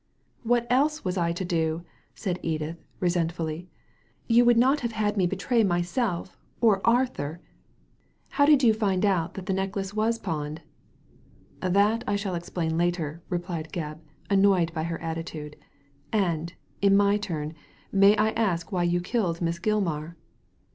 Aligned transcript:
"What 0.41 0.65
else 0.67 1.05
was 1.05 1.15
I 1.15 1.31
to 1.33 1.45
do?" 1.45 1.85
said 2.15 2.39
Edith, 2.41 2.83
resentfully. 2.99 3.67
"You 4.27 4.43
would 4.45 4.57
not 4.57 4.79
have 4.79 4.93
had 4.93 5.15
me 5.15 5.27
betray 5.27 5.63
myself 5.63 6.39
or 6.59 6.81
Arthur? 6.83 7.39
How 8.29 8.47
did 8.47 8.63
you 8.63 8.73
find 8.73 9.05
out 9.05 9.35
that 9.35 9.45
the 9.45 9.53
necklace 9.53 9.93
was 9.93 10.17
pawned?" 10.17 10.63
"That 11.59 12.03
I 12.07 12.15
shall 12.15 12.33
explain 12.33 12.79
later," 12.79 13.21
replied 13.29 13.71
Gebb, 13.71 13.99
annoyed 14.27 14.73
by 14.73 14.85
her 14.85 14.99
attitude. 15.03 15.55
"And, 16.11 16.53
in 16.81 16.97
my 16.97 17.17
turn, 17.17 17.53
may 17.91 18.17
I 18.17 18.31
ask 18.31 18.71
why 18.71 18.81
you 18.81 19.01
killed 19.01 19.39
Miss 19.39 19.59
Gilmar?" 19.59 20.15